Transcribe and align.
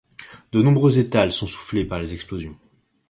De 0.51 0.63
nombreux 0.63 0.97
étals 0.97 1.31
sont 1.31 1.45
soufflés 1.45 1.85
par 1.85 1.99
les 1.99 2.15
explosions. 2.15 2.57